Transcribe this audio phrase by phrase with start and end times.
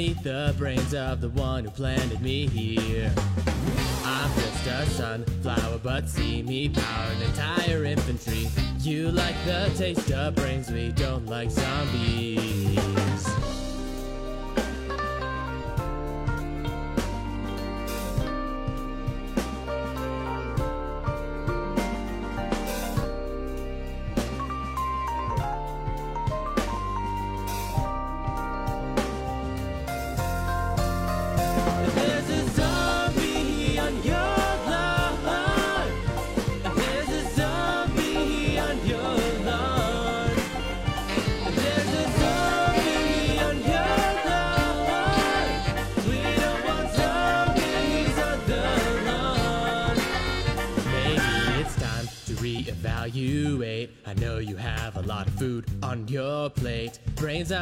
[0.00, 3.12] eat the brains of the one who planted me here.
[4.04, 8.48] I'm just a sunflower, but see me power an entire infantry.
[8.80, 13.03] You like the taste of brains, we don't like zombies.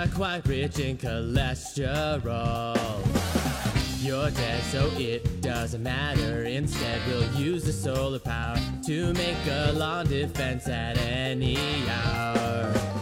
[0.02, 2.76] Are quite rich in cholesterol.
[4.02, 6.44] You're dead, so it doesn't matter.
[6.44, 11.56] Instead, we'll use the solar power to make a lawn defense at any
[11.88, 13.01] hour.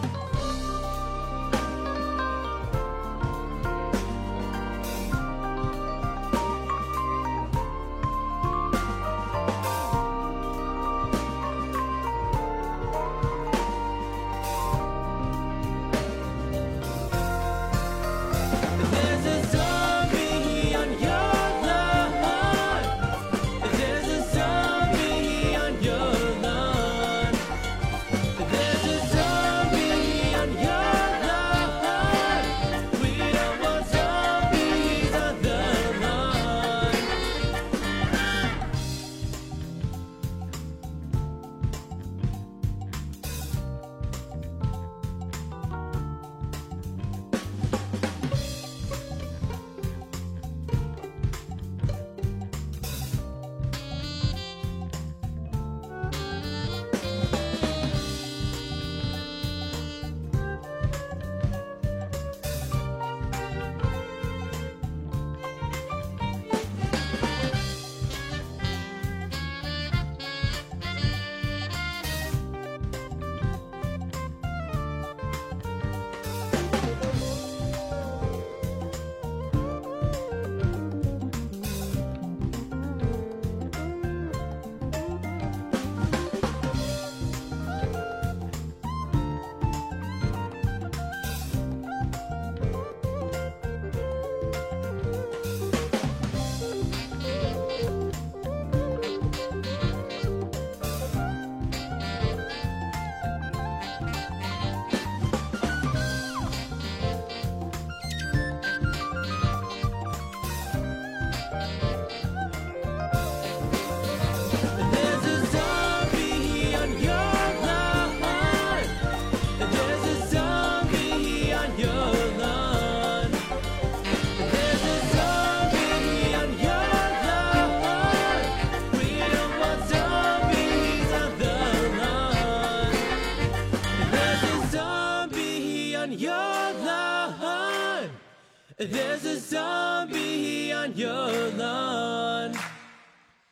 [138.81, 142.55] There's a zombie on your lawn.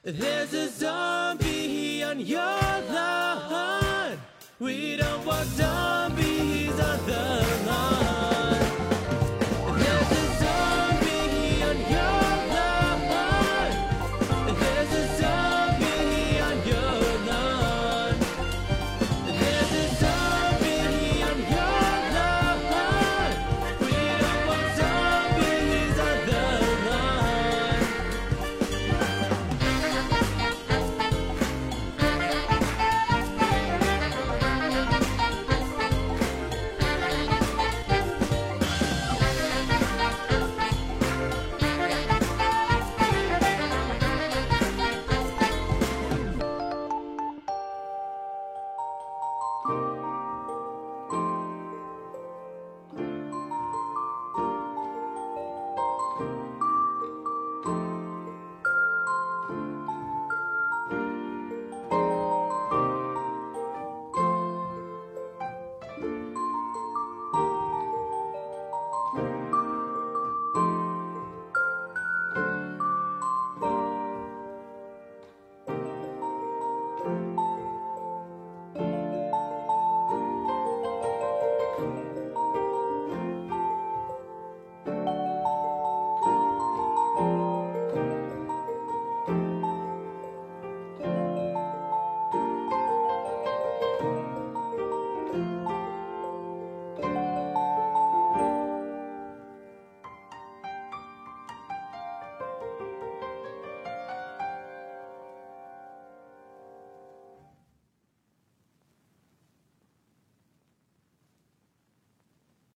[0.02, 4.18] There's a zombie on your lawn.
[4.58, 6.07] We don't the lawn.